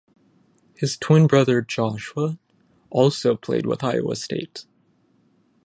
His 0.73 0.97
twin 0.97 1.27
brother 1.27 1.61
Joshua 1.61 2.39
also 2.89 3.35
played 3.37 3.67
with 3.67 3.83
Iowa 3.83 4.15
State. 4.15 4.65